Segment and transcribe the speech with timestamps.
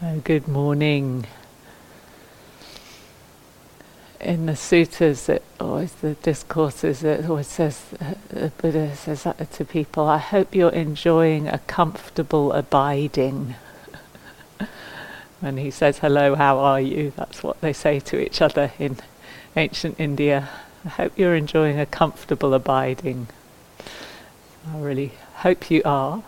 [0.00, 1.26] So, good morning.
[4.20, 9.64] In the sutras, it always the discourses, it always says uh, the Buddha says to
[9.64, 13.54] people, "I hope you're enjoying a comfortable abiding."
[15.40, 18.98] when he says, "Hello, how are you?" That's what they say to each other in
[19.56, 20.50] ancient India.
[20.84, 23.28] I hope you're enjoying a comfortable abiding.
[24.70, 26.22] I really hope you are.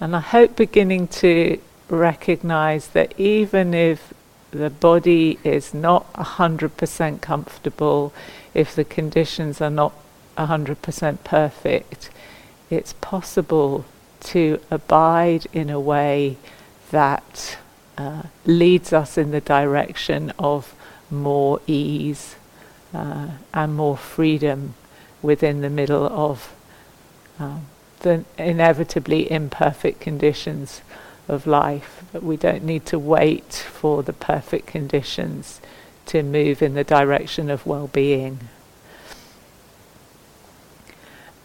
[0.00, 4.14] And I hope beginning to recognize that even if
[4.50, 8.12] the body is not 100% comfortable,
[8.54, 9.92] if the conditions are not
[10.36, 12.10] 100% perfect,
[12.70, 13.84] it's possible
[14.20, 16.36] to abide in a way
[16.90, 17.58] that
[17.96, 20.74] uh, leads us in the direction of
[21.10, 22.36] more ease
[22.94, 24.74] uh, and more freedom
[25.22, 26.54] within the middle of
[27.38, 27.66] um,
[28.00, 30.82] the inevitably imperfect conditions
[31.28, 32.02] of life.
[32.14, 35.60] We don't need to wait for the perfect conditions
[36.06, 38.40] to move in the direction of well being.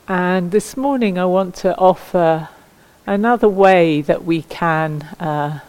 [0.07, 2.49] And this morning I want to offer
[3.05, 5.59] another way that we can uh,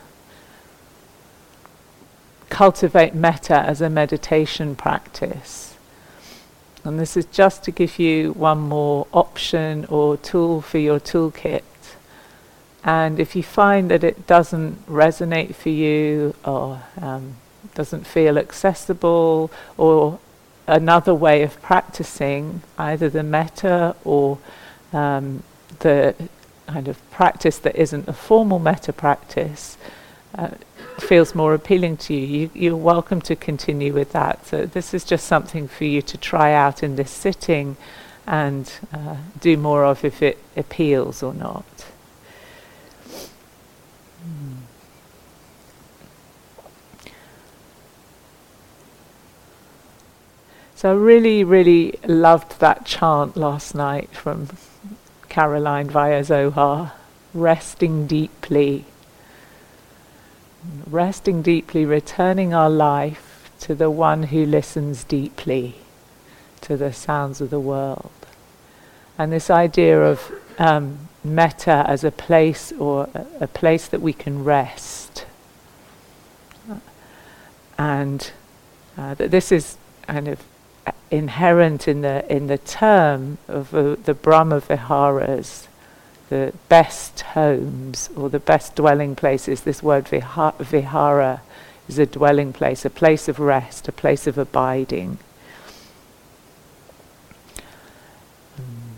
[2.48, 5.73] cultivate metta as a meditation practice.
[6.84, 11.62] And this is just to give you one more option or tool for your toolkit.
[12.84, 17.36] And if you find that it doesn't resonate for you or um,
[17.74, 20.18] doesn't feel accessible or
[20.66, 24.38] another way of practicing either the metta or
[24.92, 25.42] um,
[25.80, 26.14] the
[26.66, 29.76] kind of practice that isn't a formal metta practice,
[30.34, 30.50] uh,
[30.98, 34.46] feels more appealing to you, you, are welcome to continue with that.
[34.46, 37.76] So this is just something for you to try out in this sitting
[38.26, 41.64] and uh, do more of if it appeals or not.
[44.22, 44.54] Hmm.
[50.74, 54.48] So I really, really loved that chant last night from
[55.28, 56.92] Caroline via Zohar,
[57.32, 58.84] resting deeply
[60.86, 65.76] resting deeply, returning our life to the one who listens deeply
[66.60, 68.10] to the sounds of the world.
[69.18, 73.08] And this idea of um, metta as a place or
[73.40, 75.24] a, place that we can rest.
[77.78, 78.30] And
[78.96, 80.40] uh, that this is kind of
[81.10, 85.68] inherent in the in the term of uh, the Brahma Viharas,
[86.30, 89.62] the best homes or the best dwelling places.
[89.62, 91.42] This word viha- vihara
[91.88, 95.18] is a dwelling place, a place of rest, a place of abiding.
[98.58, 98.96] Um,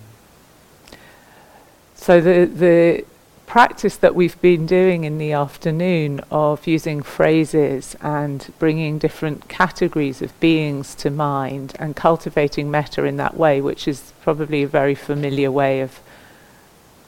[1.94, 3.04] so the the
[3.46, 10.20] practice that we've been doing in the afternoon of using phrases and bringing different categories
[10.20, 14.94] of beings to mind and cultivating metta in that way, which is probably a very
[14.94, 16.00] familiar way of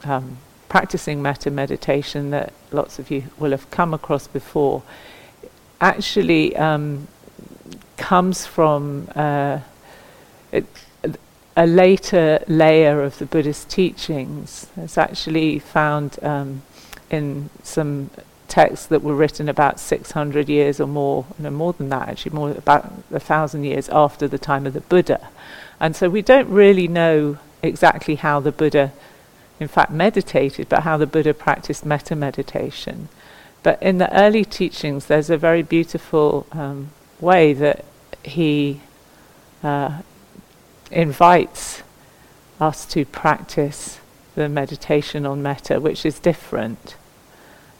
[0.03, 0.37] um,
[0.67, 4.83] practicing metta meditation that lots of you will have come across before
[5.81, 7.07] actually um,
[7.97, 9.59] comes from uh,
[10.51, 10.65] it,
[11.57, 14.67] a later layer of the Buddhist teachings.
[14.77, 16.61] It's actually found um,
[17.09, 18.09] in some
[18.47, 22.51] texts that were written about 600 years or more, no more than that actually, more
[22.51, 25.29] about a thousand years after the time of the Buddha.
[25.79, 28.91] And so we don't really know exactly how the Buddha
[29.59, 33.09] in fact, meditated, but how the Buddha practiced metta meditation.
[33.61, 37.83] But in the early teachings, there's a very beautiful um, way that
[38.23, 38.81] he
[39.61, 40.01] uh,
[40.91, 41.83] invites
[42.59, 43.99] us to practice
[44.35, 46.95] the meditation on metta, which is different.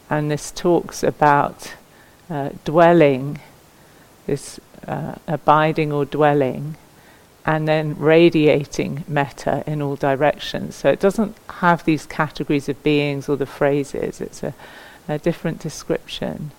[0.10, 1.76] And this talks about
[2.30, 3.40] uh, dwelling,
[4.26, 6.76] this uh, abiding or dwelling
[7.50, 10.76] and then radiating metta in all directions.
[10.76, 14.54] So it doesn't have these categories of beings or the phrases, it's a,
[15.08, 16.52] a different description.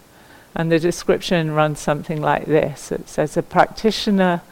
[0.53, 4.43] And the description runs something like this it says, A practitioner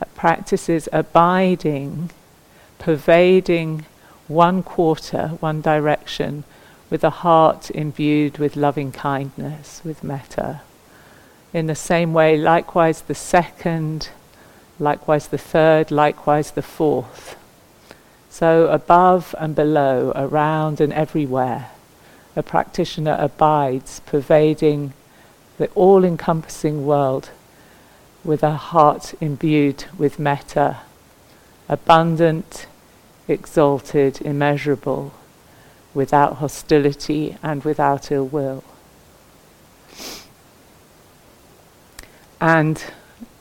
[0.00, 2.10] uh, practices abiding,
[2.78, 3.84] pervading
[4.28, 6.44] one quarter, one direction,
[6.88, 10.60] with a heart imbued with loving kindness, with metta.
[11.52, 14.10] In the same way, likewise, the second
[14.80, 17.36] likewise the third, likewise the fourth.
[18.30, 21.70] So above and below, around and everywhere,
[22.34, 24.94] a practitioner abides, pervading
[25.58, 27.30] the all encompassing world
[28.24, 30.78] with a heart imbued with metta,
[31.68, 32.66] abundant,
[33.28, 35.12] exalted, immeasurable,
[35.92, 38.62] without hostility and without ill will.
[42.40, 42.82] And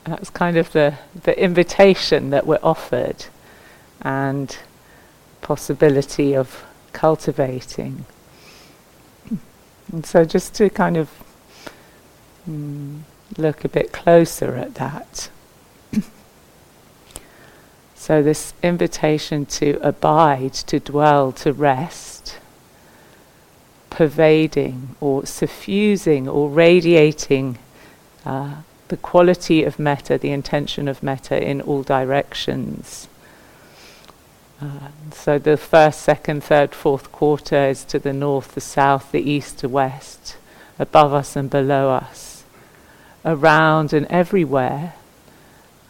[0.09, 3.25] that's kind of the, the invitation that we're offered
[4.01, 4.57] and
[5.41, 8.05] possibility of cultivating.
[9.91, 11.09] And so just to kind of
[12.49, 13.01] mm,
[13.37, 15.29] look a bit closer at that.
[17.95, 22.37] so this invitation to abide, to dwell, to rest,
[23.89, 27.57] pervading or suffusing or radiating
[28.25, 28.55] uh,
[28.89, 33.07] the quality of metta, the intention of metta in all directions.
[34.61, 39.21] Uh, so the first, second, third, fourth quarter is to the north, the south, the
[39.21, 40.35] east, the west,
[40.77, 42.43] above us and below us,
[43.23, 44.93] around and everywhere,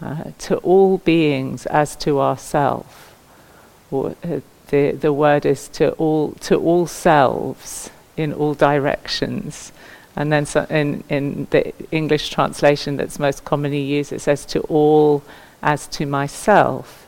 [0.02, 3.16] uh, to all beings as to ourself.
[3.92, 9.72] Or uh, the the word is to all to all selves in all directions.
[10.20, 14.60] And then so in, in the English translation that's most commonly used, it says to
[14.62, 15.24] all
[15.64, 17.08] as to myself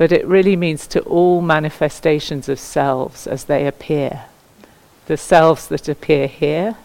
[0.00, 4.22] but it really means to all manifestations of selves as they appear.
[5.04, 6.76] The selves that appear here,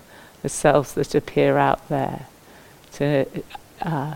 [0.41, 2.25] the selves that appear out there.
[2.95, 3.25] To
[3.81, 4.15] uh,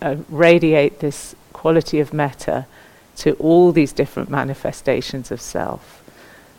[0.00, 2.66] uh, radiate this quality of metta
[3.16, 5.95] to all these different manifestations of self.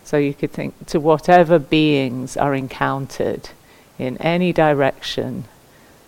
[0.07, 3.49] So you could think to whatever beings are encountered
[3.99, 5.43] in any direction,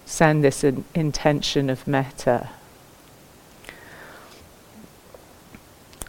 [0.05, 2.49] send this in intention of metta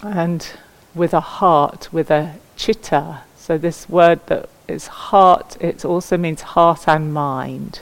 [0.03, 0.53] and
[0.95, 3.23] with a heart, with a chitta.
[3.37, 7.81] So this word that is heart, it also means heart and mind.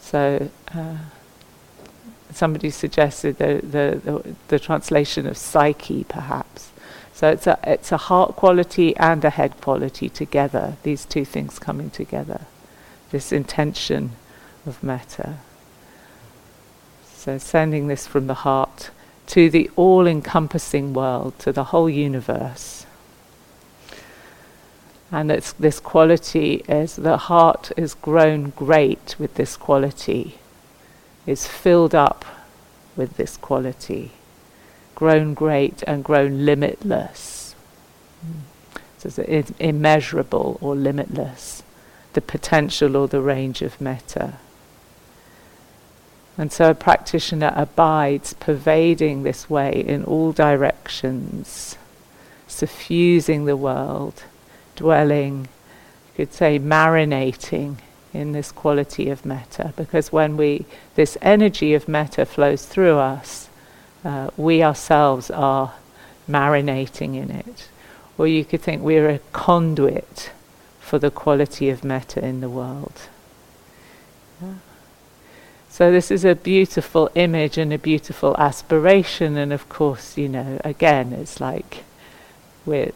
[0.00, 0.96] So uh,
[2.32, 6.41] somebody suggested the, the, the, the, translation of psyche, perhaps.
[7.12, 11.58] So it's a, it's a heart quality and a head quality together, these two things
[11.58, 12.46] coming together.
[13.10, 14.12] This intention
[14.66, 15.36] of metta.
[17.14, 18.90] So sending this from the heart
[19.28, 22.86] to the all encompassing world, to the whole universe.
[25.10, 30.38] And it's this quality is the heart is grown great with this quality,
[31.26, 32.24] is filled up
[32.96, 34.12] with this quality,
[35.02, 37.56] grown great and grown limitless.
[38.98, 41.64] So it's immeasurable or limitless,
[42.12, 44.34] the potential or the range of metta.
[46.38, 51.76] And so a practitioner abides, pervading this way in all directions,
[52.46, 54.22] suffusing the world,
[54.76, 55.48] dwelling,
[56.06, 57.78] you could say marinating
[58.14, 59.72] in this quality of metta.
[59.76, 60.64] Because when we,
[60.94, 63.48] this energy of metta flows through us,
[64.04, 65.74] uh, we ourselves are
[66.28, 67.68] marinating in it.
[68.18, 70.30] Or you could think we're a conduit
[70.80, 73.08] for the quality of metta in the world.
[75.72, 80.60] So this is a beautiful image and a beautiful aspiration, and of course, you know,
[80.62, 81.84] again, it's like
[82.66, 82.92] we're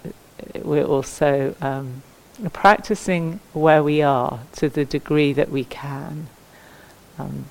[0.63, 2.03] we're also um,
[2.53, 6.27] practicing where we are to the degree that we can.
[7.19, 7.47] Um,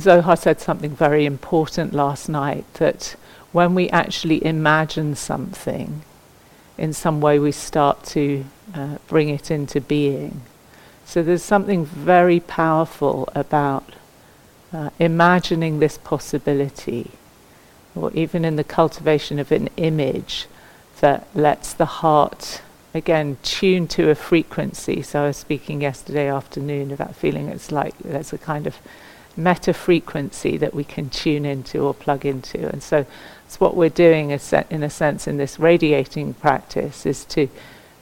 [0.00, 3.16] Zohar said something very important last night that
[3.52, 6.02] when we actually imagine something,
[6.78, 10.40] in some way we start to uh, bring it into being.
[11.04, 13.84] So there's something very powerful about
[14.72, 17.10] uh, imagining this possibility,
[17.94, 20.46] or even in the cultivation of an image
[21.00, 22.62] that lets the heart
[22.94, 25.02] again tune to a frequency.
[25.02, 28.76] So I was speaking yesterday afternoon about feeling it's like there's a kind of
[29.36, 33.06] metta frequency that we can tune into or plug into, and so
[33.46, 37.48] it's what we're doing in a sense in this radiating practice is to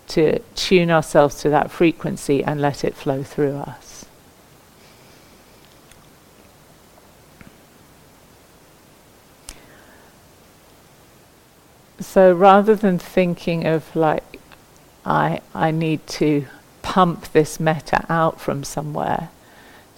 [0.09, 4.05] to tune ourselves to that frequency and let it flow through us.
[12.01, 14.41] So rather than thinking of like,
[15.05, 16.47] I, I need to
[16.83, 19.29] pump this metta out from somewhere,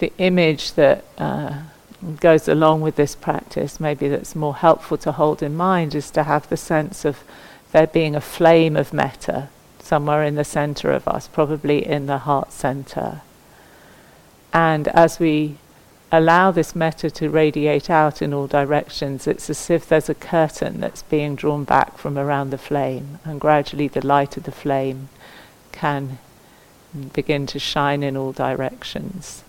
[0.02, 1.62] the image that uh,
[2.18, 6.24] goes along with this practice, maybe that's more helpful to hold in mind, is to
[6.24, 7.22] have the sense of
[7.70, 12.18] there being a flame of metta somewhere in the center of us, probably in the
[12.18, 13.20] heart center.
[14.52, 15.54] And as we
[16.10, 20.80] allow this metta to radiate out in all directions, it's as if there's a curtain
[20.80, 25.10] that's being drawn back from around the flame, and gradually the light of the flame
[25.70, 26.18] can
[27.12, 29.44] begin to shine in all directions.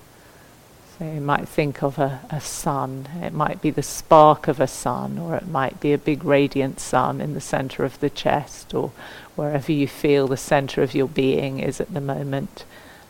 [1.03, 3.07] You might think of a, a sun.
[3.21, 6.79] It might be the spark of a sun, or it might be a big radiant
[6.79, 8.91] sun in the center of the chest, or
[9.35, 12.63] wherever you feel the center of your being is at the moment.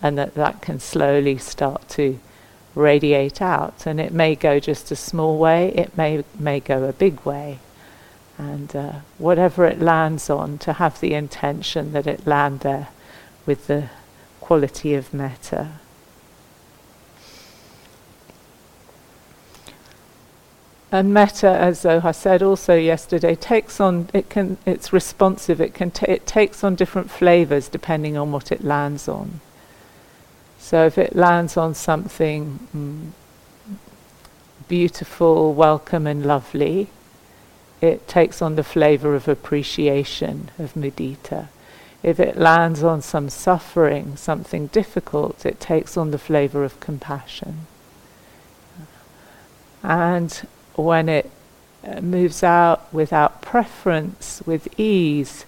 [0.03, 2.19] and that that can slowly start to
[2.75, 3.87] radiate out.
[3.87, 7.59] And it may go just a small way, it may, may go a big way.
[8.37, 12.89] And uh, whatever it lands on, to have the intention that it land there
[13.45, 13.89] with the
[14.41, 15.79] quality of metta.
[20.93, 25.59] And metta, as Zohar said also yesterday, takes on it can it's responsive.
[25.59, 29.41] It can it takes on different flavors depending on what it lands on.
[30.59, 33.77] So if it lands on something mm,
[34.67, 36.89] beautiful, welcome, and lovely,
[37.81, 41.47] it takes on the flavor of appreciation of mudita.
[42.03, 47.65] If it lands on some suffering, something difficult, it takes on the flavor of compassion.
[49.81, 51.29] And when it
[51.83, 55.45] uh, moves out without preference, with ease,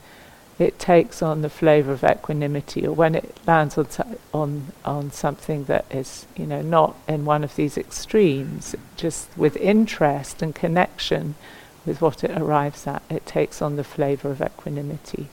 [0.57, 3.87] it takes on the flavor of equanimity, or when it lands on,
[4.33, 9.57] on, on something that is, you know, not in one of these extremes, just with
[9.57, 11.35] interest and connection
[11.85, 15.27] with what it arrives at, it takes on the flavor of equanimity.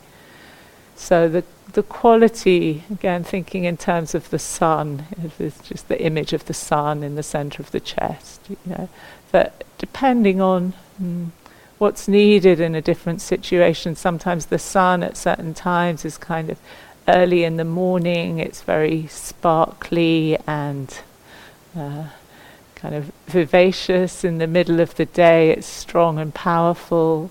[0.97, 5.07] So the the quality, again, thinking in terms of the sun,
[5.39, 8.89] it's just the image of the sun in the center of the chest, you know,
[9.33, 11.29] that depending on mm,
[11.79, 16.59] what's needed in a different situation, sometimes the sun at certain times is kind of
[17.09, 21.01] early in the morning, it's very sparkly and
[21.77, 22.05] uh,
[22.77, 24.23] kind of vivacious.
[24.23, 27.31] In the middle of the day, it's strong and powerful.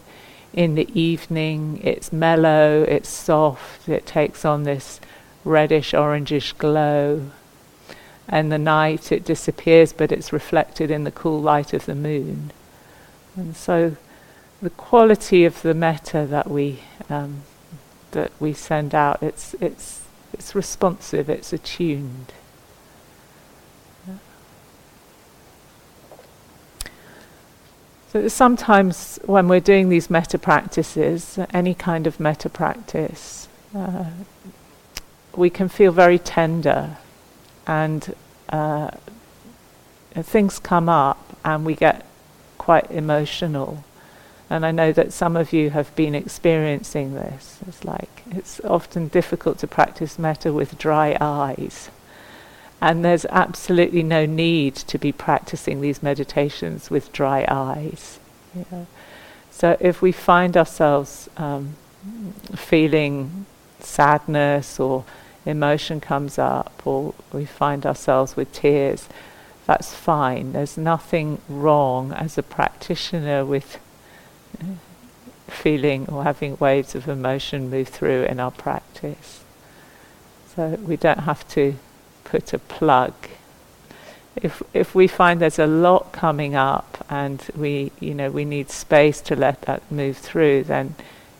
[0.53, 4.99] In the evening, it's mellow, it's soft, it takes on this
[5.45, 7.31] reddish orangish glow
[8.31, 12.51] and the night it disappears, but it's reflected in the cool light of the moon.
[13.35, 13.97] And so,
[14.61, 17.43] the quality of the metta that we um,
[18.11, 20.01] that we send out, it's it's
[20.33, 22.31] it's responsive, it's attuned.
[28.11, 34.03] So sometimes when we're doing these metta practices, any kind of metta practice, uh,
[35.33, 36.97] we can feel very tender
[37.71, 38.13] and
[38.49, 38.91] uh,
[40.13, 42.05] things come up and we get
[42.57, 43.83] quite emotional.
[44.49, 47.59] And I know that some of you have been experiencing this.
[47.65, 51.89] It's like it's often difficult to practice metta with dry eyes.
[52.81, 58.19] And there's absolutely no need to be practicing these meditations with dry eyes.
[59.49, 61.75] So if we find ourselves um,
[62.55, 63.45] feeling
[63.79, 65.05] sadness or
[65.45, 69.07] emotion comes up or we find ourselves with tears,
[69.65, 70.53] that's fine.
[70.53, 73.79] There's nothing wrong as a practitioner with
[74.59, 74.65] uh,
[75.47, 79.43] feeling or having waves of emotion move through in our practice.
[80.55, 81.75] So we don't have to
[82.23, 83.13] put a plug.
[84.35, 88.69] If if we find there's a lot coming up and we you know we need
[88.69, 90.95] space to let that move through, then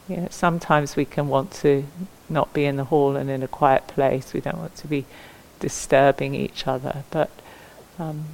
[0.08, 1.86] you know, sometimes we can want to
[2.30, 4.34] not be in the hall and in a quiet place.
[4.34, 5.06] We don't want to be
[5.60, 7.30] disturbing each other, but
[8.00, 8.26] um,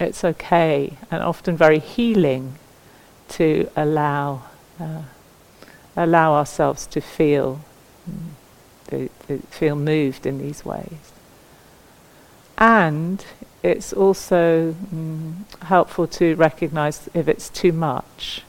[0.00, 2.54] it's okay and often very healing
[3.28, 4.42] to allow
[4.80, 5.02] uh,
[5.96, 7.60] allow ourselves to feel
[8.08, 9.08] mm,
[9.50, 11.12] feel moved in these ways.
[12.58, 13.24] And
[13.62, 18.42] it's also mm, helpful to recognize if it's too much.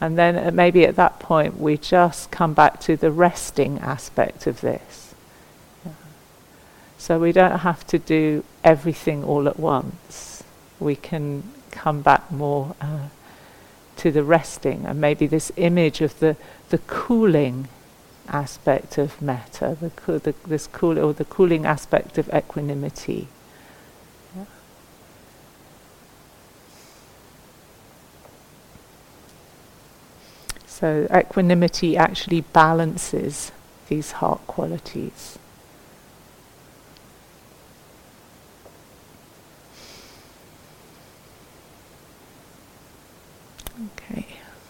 [0.00, 4.60] And then maybe at that point we just come back to the resting aspect of
[4.60, 5.14] this.
[5.84, 5.92] Yeah.
[6.98, 10.42] So we don't have to do everything all at once.
[10.80, 13.08] We can come back more uh,
[13.96, 16.36] to the resting and maybe this image of the,
[16.70, 17.68] the cooling
[18.28, 23.28] aspect of metta, the, co- the, this cool or the cooling aspect of equanimity.
[30.84, 33.52] So equanimity actually balances
[33.88, 35.38] these heart qualities.
[43.96, 44.26] Okay,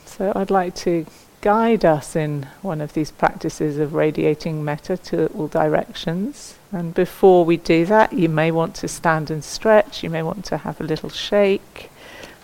[0.07, 1.05] so I'd like to
[1.41, 6.55] guide us in one of these practices of radiating metta to all directions.
[6.71, 10.45] And before we do that, you may want to stand and stretch, you may want
[10.45, 11.91] to have a little shake.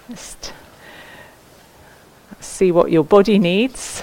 [0.08, 0.52] Just
[2.40, 4.02] see what your body needs.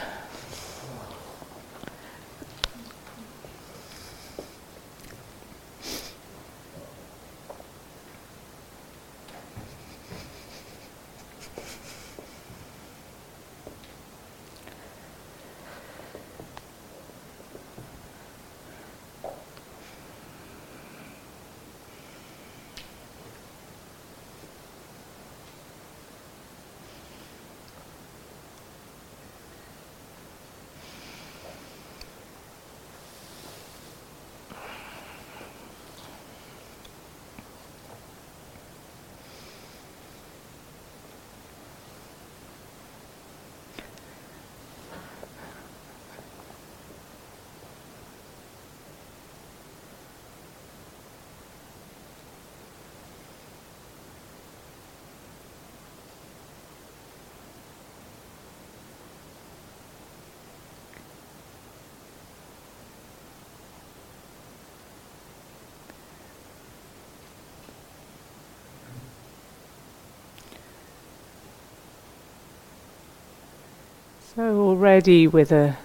[74.37, 75.77] So, already with a,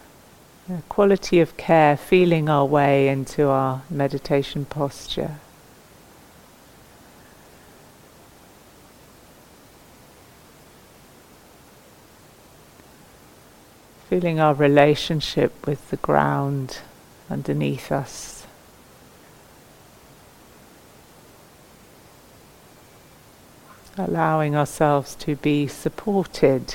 [0.71, 5.37] a quality of care, feeling our way into our meditation posture.
[14.11, 16.81] Feeling our relationship with the ground
[17.31, 18.47] underneath us.
[23.97, 26.75] Allowing ourselves to be supported.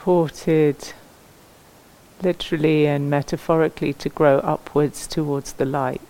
[0.00, 0.94] Supported
[2.22, 6.00] literally and metaphorically to grow upwards towards the light.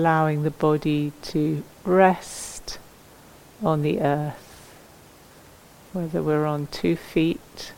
[0.00, 2.78] Allowing the body to rest
[3.62, 4.50] on the earth
[5.92, 7.72] whether we're on two feet,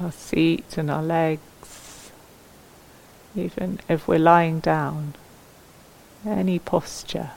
[0.00, 2.10] our feet and our legs,
[3.34, 5.14] even if we're lying down,
[6.26, 7.30] any posture,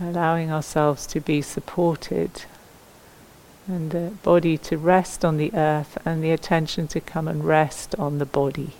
[0.00, 2.44] allowing ourselves to be supported
[3.68, 7.94] and the body to rest on the earth and the attention to come and rest
[7.94, 8.72] on the body.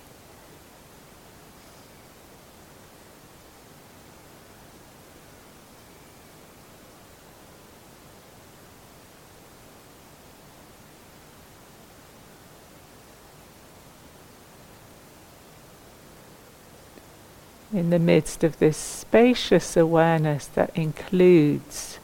[18.05, 21.99] Midst of this spacious awareness that includes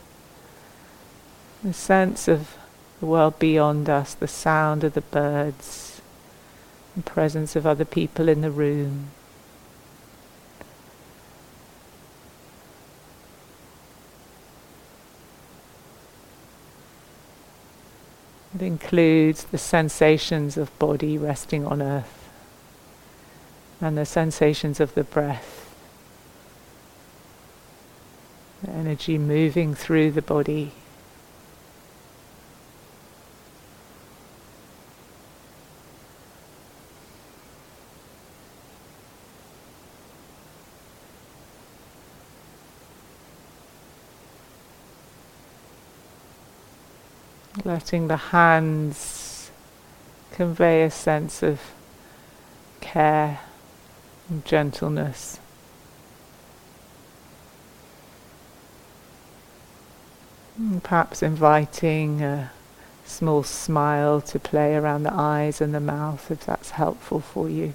[1.63, 2.57] the sense of
[2.99, 6.01] the world beyond us, the sound of the birds,
[6.95, 9.09] the presence of other people in the room.
[18.53, 22.21] It includes the sensations of body resting on earth
[23.79, 25.73] and the sensations of the breath.
[28.49, 30.73] The energy moving through the body.
[47.63, 49.51] Letting the hands
[50.31, 51.59] convey a sense of
[52.79, 53.39] care
[54.29, 55.39] and gentleness.
[60.61, 62.51] Hmm, perhaps inviting a
[63.03, 67.73] small smile to play around the eyes and the mouth if that's helpful for you.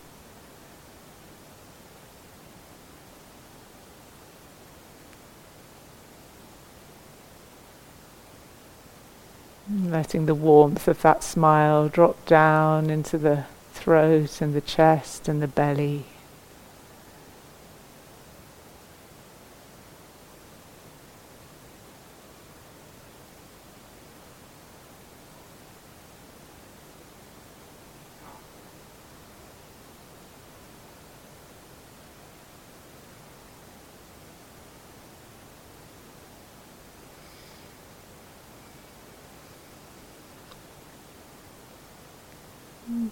[9.68, 15.42] Letting the warmth of that smile drop down into the throat and the chest and
[15.42, 16.05] the belly.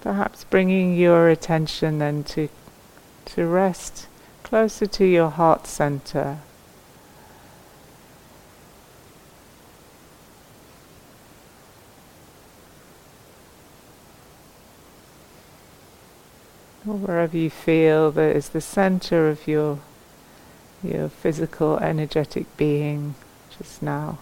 [0.00, 2.48] Perhaps bringing your attention then to,
[3.24, 4.06] to rest
[4.44, 6.38] closer to your heart center.
[16.86, 19.80] Or wherever you feel that is the center of your
[20.84, 23.16] your physical energetic being
[23.58, 24.18] just now.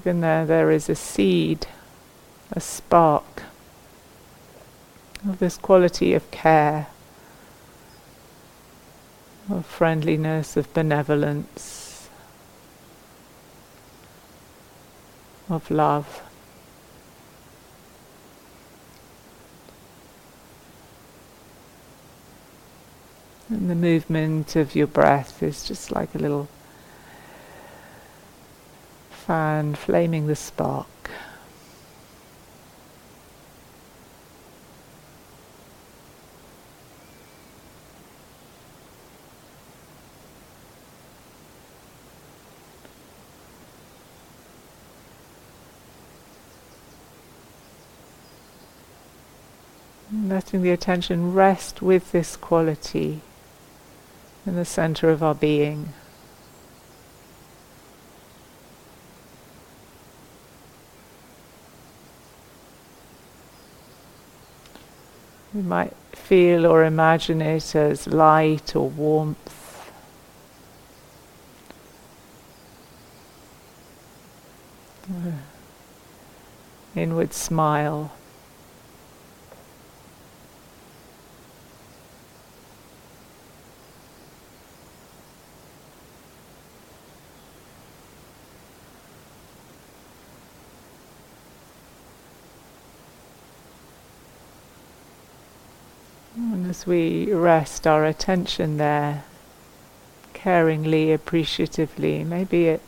[0.00, 1.66] Even there, there is a seed,
[2.52, 3.42] a spark
[5.28, 6.86] of this quality of care,
[9.50, 12.08] of friendliness, of benevolence,
[15.50, 16.22] of love.
[23.50, 26.48] And the movement of your breath is just like a little
[29.30, 30.88] fan flaming the spark.
[50.12, 53.20] Letting the attention rest with this quality
[54.44, 55.92] in the center of our being.
[65.52, 69.90] We might feel or imagine it as light or warmth.
[76.94, 78.12] Inward smile.
[96.80, 99.22] As we rest our attention there,
[100.32, 102.80] caringly, appreciatively, maybe it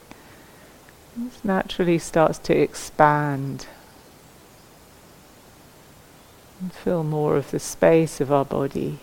[1.45, 3.67] naturally starts to expand
[6.59, 8.99] and fill more of the space of our body.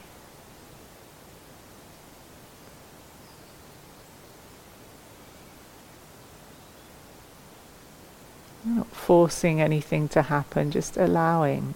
[8.65, 11.75] Not forcing anything to happen, just allowing.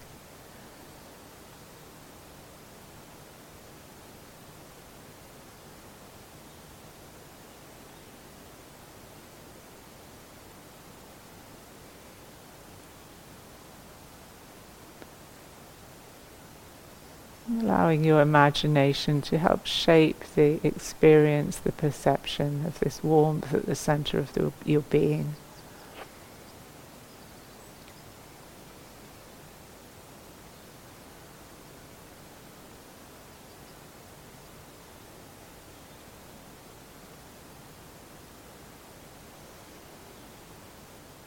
[17.94, 23.74] Allowing your imagination to help shape the experience, the perception of this warmth at the
[23.74, 25.36] center of the, your being.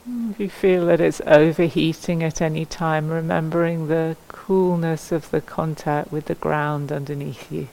[0.10, 6.13] If you feel that it's overheating at any time, remembering the coolness of the contact
[6.13, 7.67] with the ground underneath you.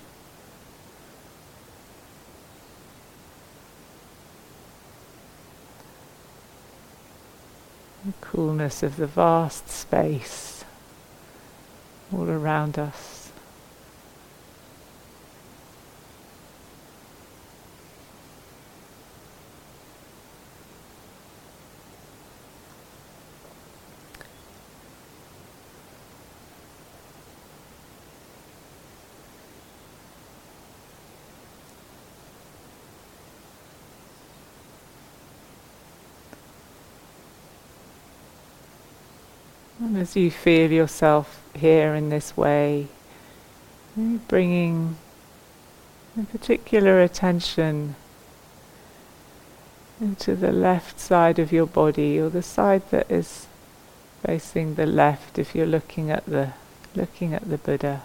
[8.04, 10.64] The coolness of the vast space
[12.12, 13.20] all around us.
[39.80, 42.86] And as you feel yourself here in this way,
[44.28, 44.96] bringing
[46.30, 47.96] particular attention
[50.00, 53.48] into the left side of your body, or the side that is
[54.24, 56.52] facing the left if you're looking at the
[56.94, 58.02] looking at the Buddha.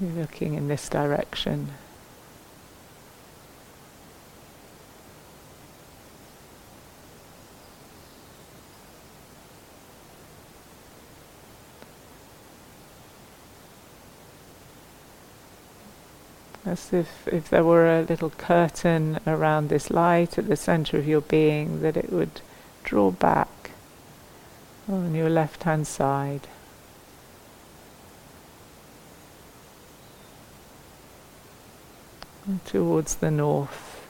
[0.00, 1.72] You're looking in this direction.
[16.70, 21.08] As if, if there were a little curtain around this light at the center of
[21.08, 22.40] your being, that it would
[22.84, 23.72] draw back
[24.88, 26.46] on your left hand side.
[32.64, 34.04] towards the north.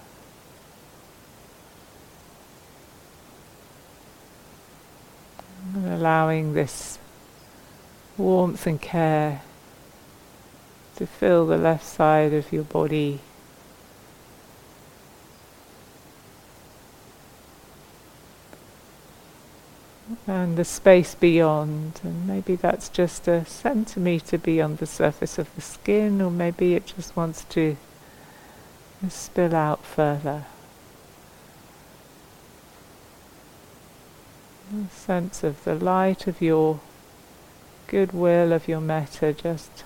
[5.74, 6.98] And allowing this
[8.16, 9.42] warmth and care
[11.00, 13.18] to fill the left side of your body.
[20.26, 25.62] And the space beyond, and maybe that's just a centimetre beyond the surface of the
[25.62, 27.78] skin, or maybe it just wants to
[29.08, 30.44] spill out further.
[34.70, 36.78] A sense of the light of your
[37.86, 39.84] goodwill, of your metta, just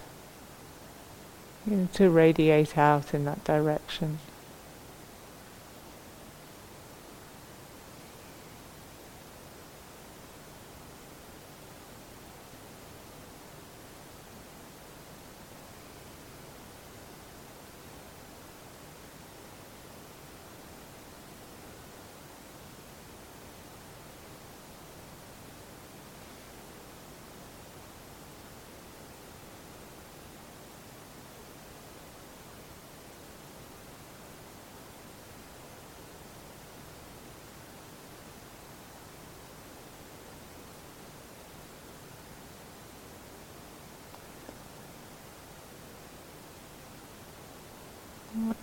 [1.66, 4.18] you know, to radiate out in that direction.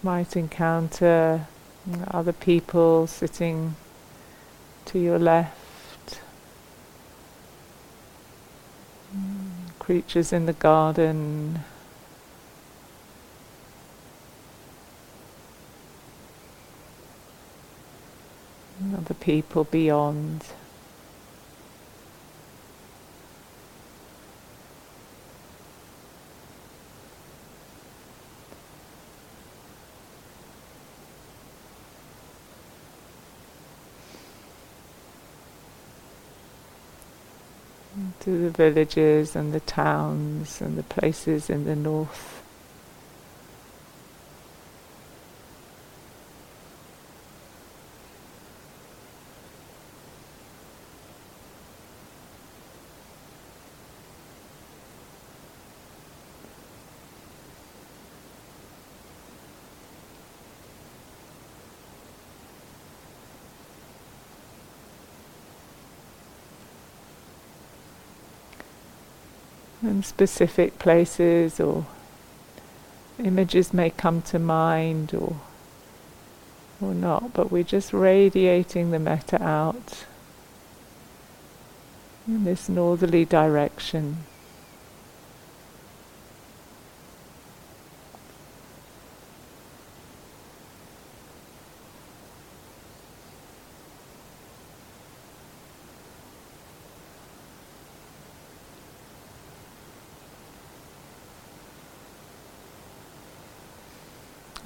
[0.03, 1.47] Might encounter
[2.09, 3.75] other people sitting
[4.85, 6.21] to your left,
[9.79, 11.59] creatures in the garden.
[18.95, 20.45] Other people beyond.
[38.21, 42.40] To the villages and the towns and the places in the north.
[70.03, 71.85] Specific places or
[73.19, 75.37] images may come to mind or
[76.81, 80.05] or not, but we're just radiating the metta out
[82.27, 84.17] in this northerly direction.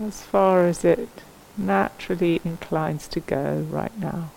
[0.02, 1.10] As far as it
[1.58, 4.32] naturally inclines to go right now.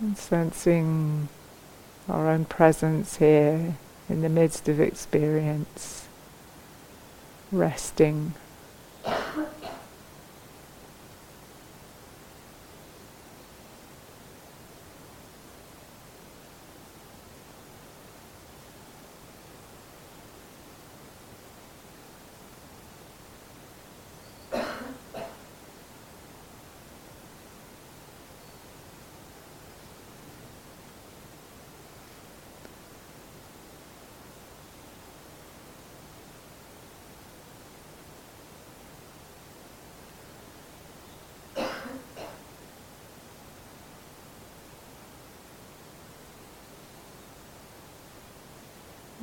[0.00, 1.28] And sensing
[2.08, 3.74] our own presence here
[4.08, 6.06] in the midst of experience,
[7.50, 8.34] resting.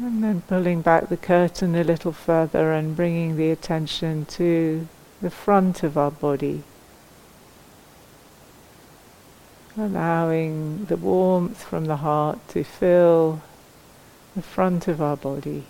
[0.05, 4.87] And then pulling back the curtain a little further and bringing the attention to
[5.19, 6.61] the front of our body.
[9.75, 13.41] Allowing the warmth from the heart to fill
[14.35, 15.63] the front of our body.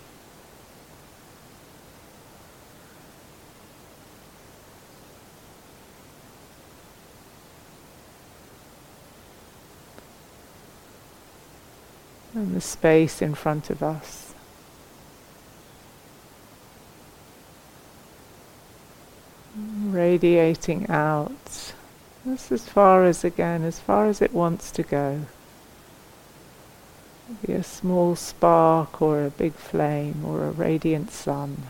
[12.34, 14.25] and the space in front of us.
[20.16, 21.74] radiating out.
[22.24, 25.26] That's as far as, again, as far as it wants to go.
[27.28, 31.64] Maybe a small spark or a big flame or a radiant sun.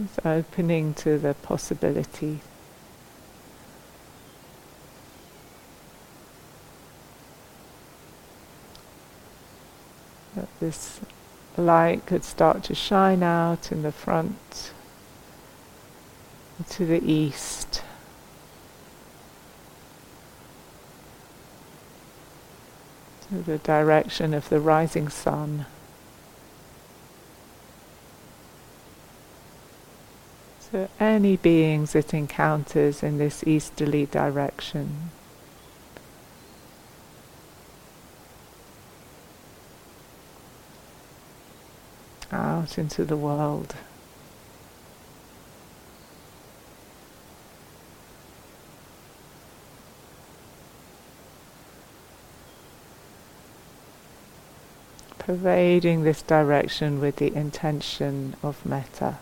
[0.00, 2.38] It's opening to the possibility.
[10.36, 11.00] That this
[11.56, 14.72] light could start to shine out in the front
[16.68, 17.82] to the east.
[23.28, 25.66] To the direction of the rising sun.
[30.70, 35.10] So any beings it encounters in this easterly direction.
[42.30, 43.74] Out into the world.
[55.30, 59.16] Pervading this direction with the intention of metta.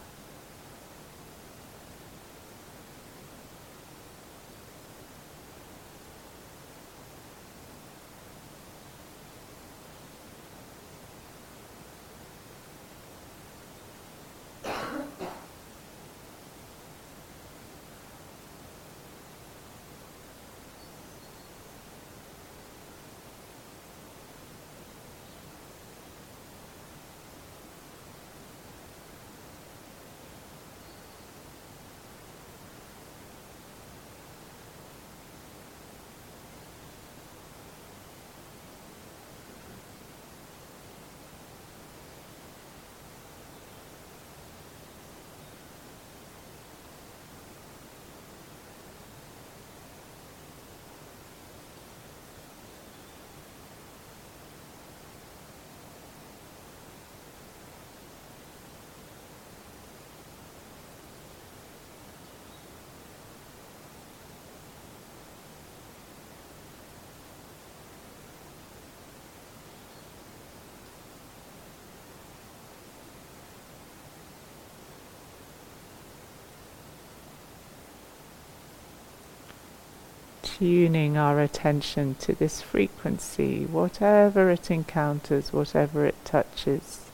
[80.59, 87.08] Tuning our attention to this frequency, whatever it encounters, whatever it touches.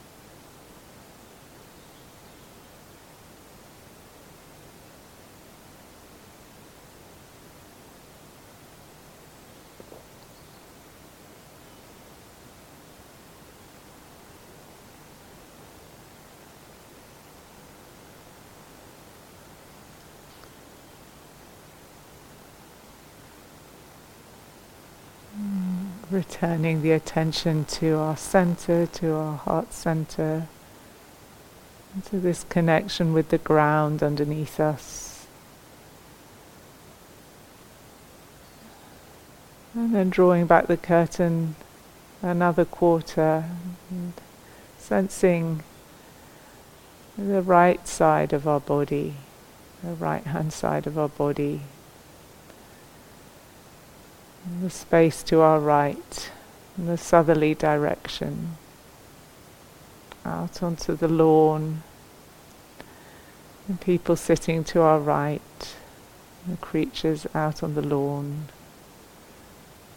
[26.44, 30.46] Returning the attention to our center, to our heart center,
[32.04, 35.26] to this connection with the ground underneath us.
[39.72, 41.54] And then drawing back the curtain
[42.20, 43.44] another quarter,
[44.76, 45.62] sensing
[47.16, 49.14] the right side of our body,
[49.82, 51.62] the right hand side of our body
[54.60, 56.30] the space to our right,
[56.76, 58.56] in the southerly direction,
[60.24, 61.82] out onto the lawn,
[63.68, 65.74] the people sitting to our right,
[66.46, 68.48] the creatures out on the lawn,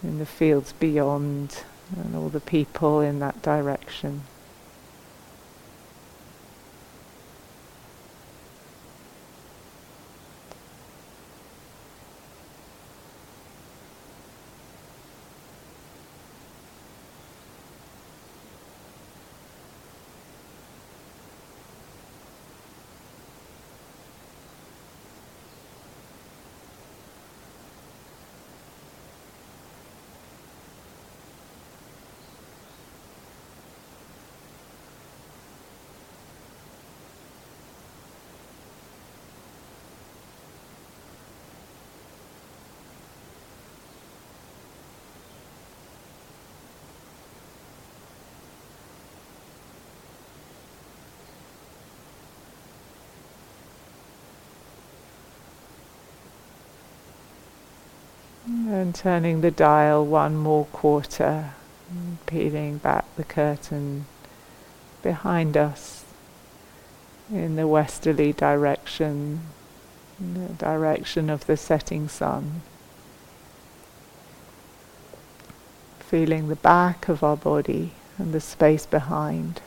[0.03, 1.63] in the fields beyond,
[1.97, 4.23] and all the people in that direction.
[58.87, 61.51] And turning the dial one more quarter,
[62.25, 64.05] peeling back the curtain
[65.03, 66.05] behind us
[67.29, 69.41] in the westerly direction,
[70.17, 72.61] the direction of the setting sun.
[75.99, 79.59] Feeling the back of our body and the space behind.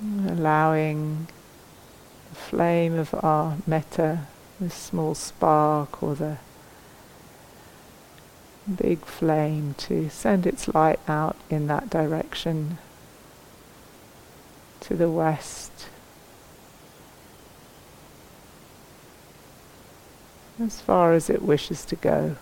[0.00, 1.28] Allowing
[2.30, 4.26] the flame of our metta,
[4.60, 6.38] the small spark or the
[8.76, 12.78] big flame, to send its light out in that direction
[14.80, 15.70] to the west.
[20.58, 22.36] As far as it wishes to go.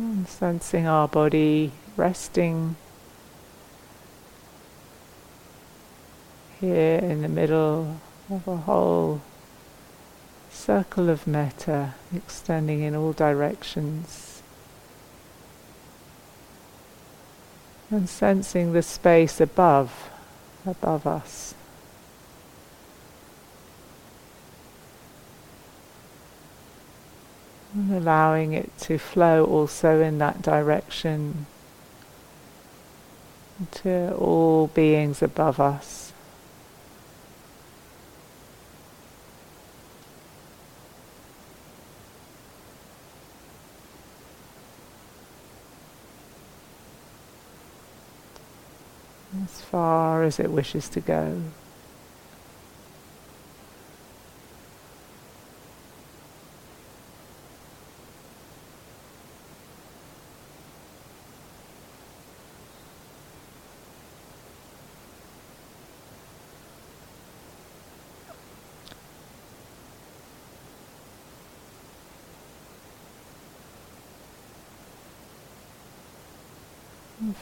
[0.00, 2.74] And sensing our body resting
[6.58, 7.98] here in the middle
[8.30, 9.20] of a whole
[10.50, 14.42] circle of metta extending in all directions.
[17.90, 20.08] And sensing the space above,
[20.64, 21.54] above us.
[27.72, 31.46] And allowing it to flow also in that direction
[33.70, 36.12] to all beings above us.
[49.44, 51.40] As far as it wishes to go.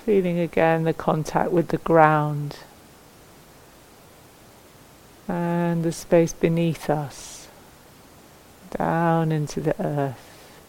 [0.09, 2.61] Feeling again the contact with the ground
[5.29, 7.49] and the space beneath us,
[8.71, 10.63] down into the earth,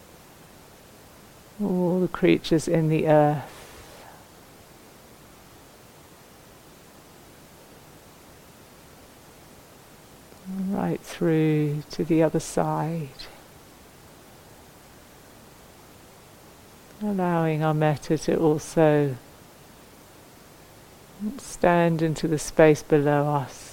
[1.58, 4.04] all the creatures in the earth.
[10.68, 13.08] Right through to the other side.
[17.02, 19.16] Allowing our metta to also
[21.38, 23.69] stand into the space below us.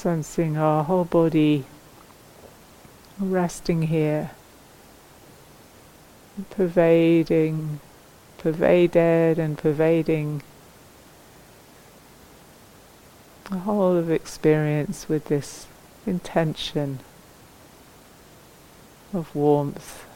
[0.00, 1.62] Sensing our whole body
[3.18, 4.30] resting here,
[6.48, 7.80] pervading,
[8.38, 10.42] pervaded and pervading
[13.50, 15.66] the whole of experience with this
[16.06, 17.00] intention
[19.12, 20.06] of warmth.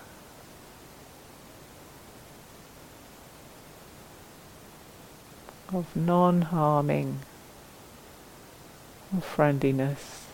[5.70, 7.18] Of non harming
[9.20, 10.26] friendliness.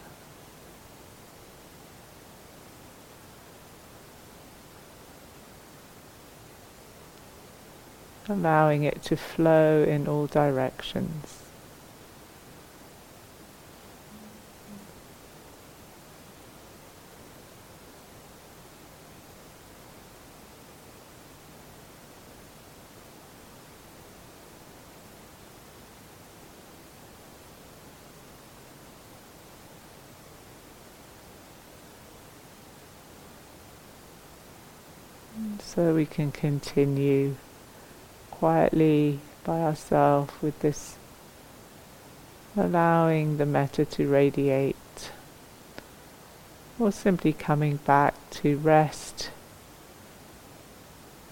[8.28, 11.39] Allowing it to flow in all directions.
[35.80, 37.36] So we can continue
[38.30, 40.98] quietly by ourselves with this
[42.54, 45.10] allowing the metta to radiate
[46.78, 49.30] or simply coming back to rest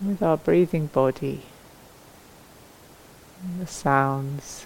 [0.03, 1.43] with our breathing body
[3.45, 4.65] and the sounds.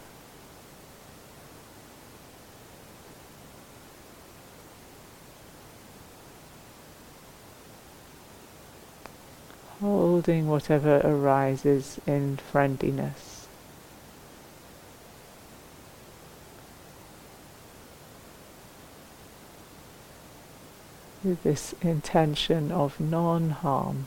[9.82, 13.42] Holding whatever arises in friendliness.
[21.24, 24.06] with this intention of non harm.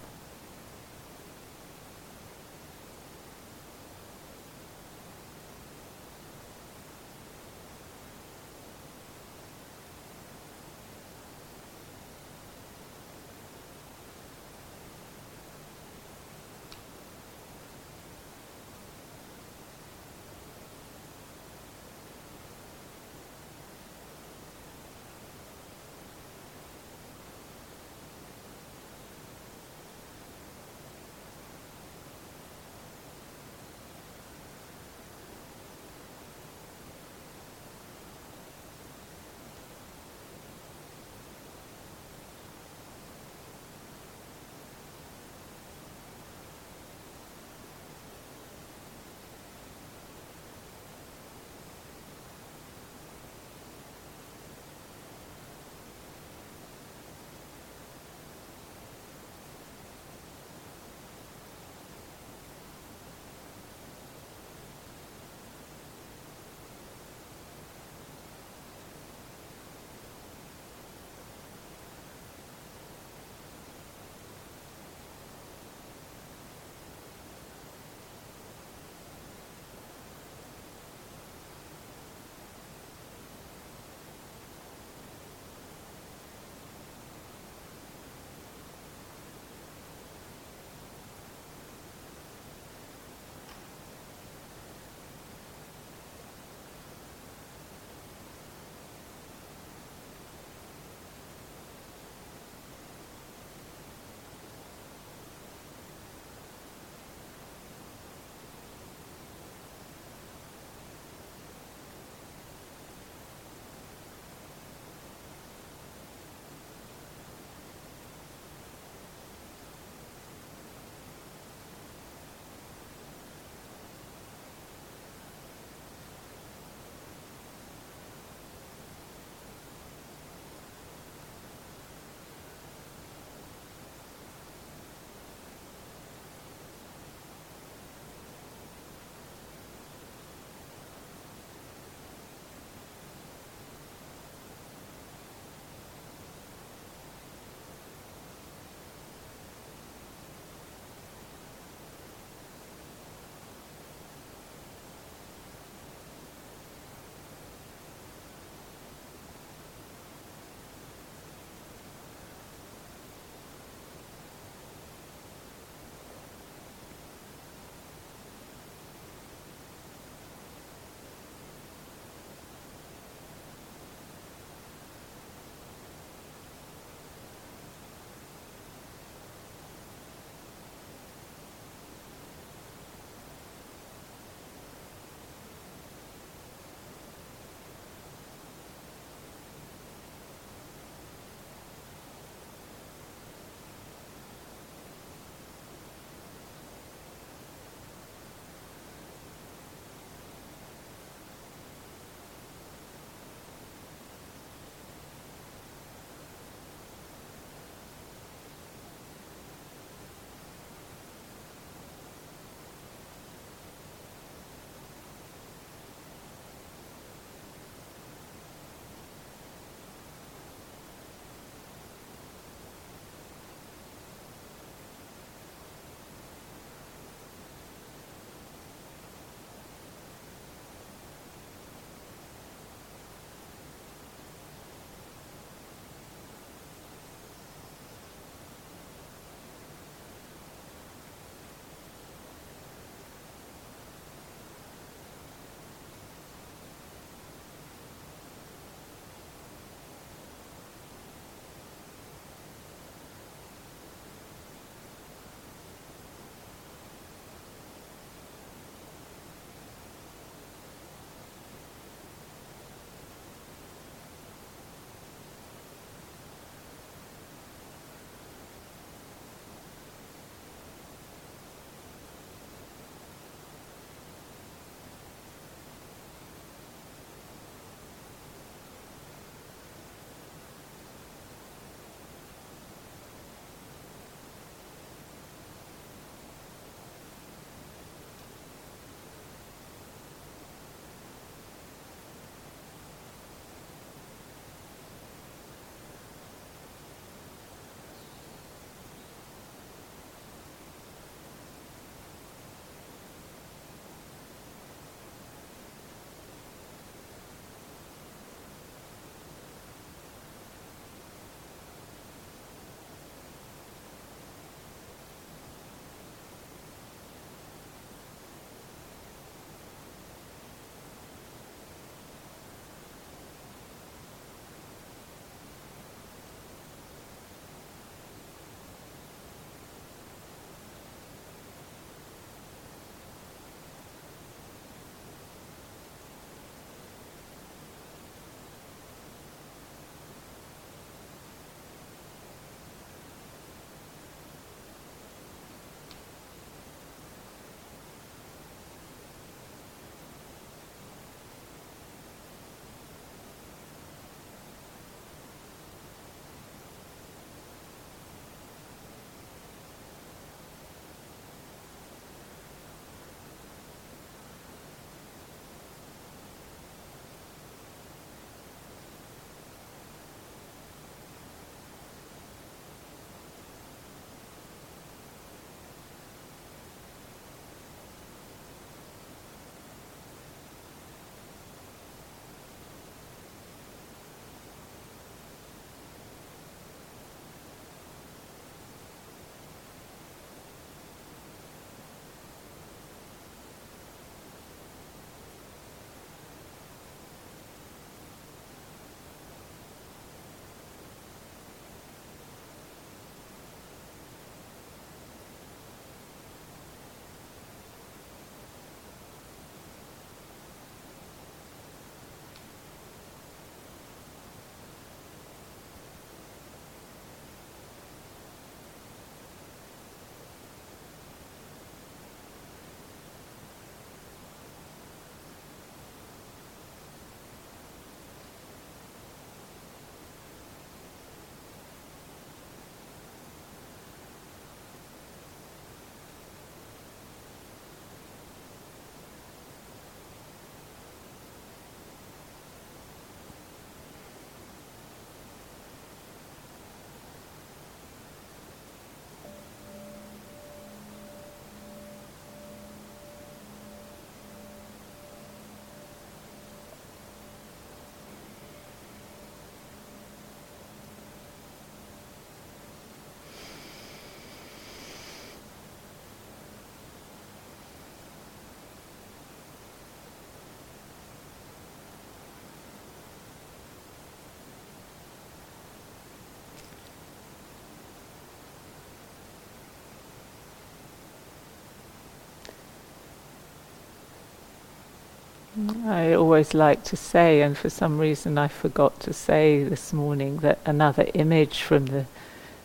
[485.85, 490.39] I always like to say, and for some reason I forgot to say this morning,
[490.39, 492.05] that another image from the,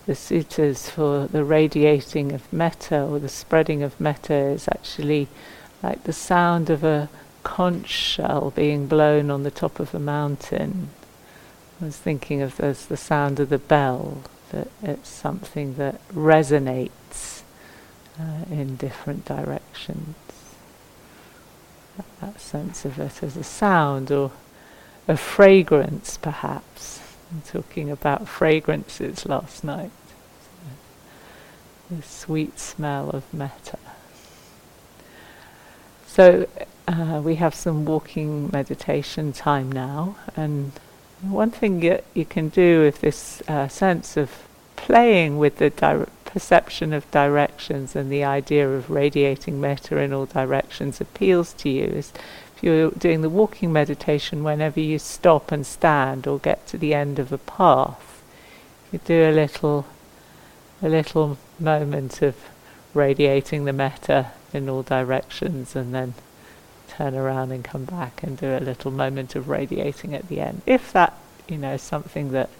[0.06, 5.28] the suttas for the radiating of metta or the spreading of metta is actually
[5.84, 7.08] like the sound of a
[7.44, 10.88] conch shell being blown on the top of a mountain.
[11.80, 17.42] I was thinking of as the sound of the bell, that it's something that resonates
[18.18, 20.16] uh, in different directions
[22.20, 24.30] that sense of it as a sound or
[25.08, 27.00] a fragrance, perhaps.
[27.30, 29.90] I'm talking about fragrances last night.
[31.90, 33.78] the sweet smell of metta.
[36.06, 36.48] So
[36.88, 40.72] uh, we have some walking meditation time now, and
[41.22, 44.42] one thing that you can do with this uh, sense of
[44.76, 50.26] playing with the direct perception of directions and the idea of radiating metta in all
[50.26, 52.12] directions appeals to you is
[52.56, 56.94] if you're doing the walking meditation whenever you stop and stand or get to the
[56.94, 58.22] end of a path
[58.92, 59.86] you do a little
[60.82, 62.36] a little moment of
[62.94, 66.14] radiating the metta in all directions and then
[66.88, 70.62] turn around and come back and do a little moment of radiating at the end.
[70.66, 71.16] If that
[71.48, 72.50] you know something that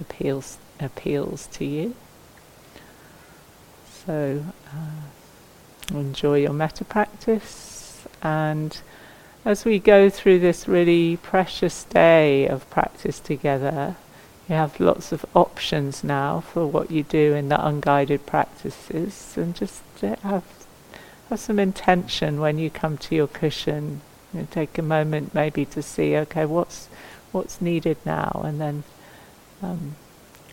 [0.00, 1.94] appeals appeals to you
[4.06, 8.80] so uh, enjoy your metta practice and
[9.46, 13.94] as we go through this really precious day of practice together,
[14.48, 19.54] you have lots of options now for what you do in the unguided practices and
[19.54, 20.42] just have
[21.30, 24.00] have some intention when you come to your cushion.
[24.34, 26.88] You know, take a moment maybe to see, okay, what's
[27.30, 28.82] what's needed now, and then
[29.62, 29.94] um,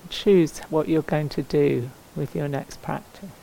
[0.10, 3.43] choose what you're going to do with your next practice.